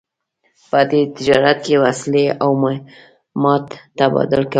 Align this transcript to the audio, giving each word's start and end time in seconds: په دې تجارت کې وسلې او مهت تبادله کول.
په 0.69 0.79
دې 0.89 1.01
تجارت 1.15 1.57
کې 1.65 1.75
وسلې 1.83 2.25
او 2.43 2.49
مهت 3.41 3.67
تبادله 3.97 4.43
کول. 4.45 4.49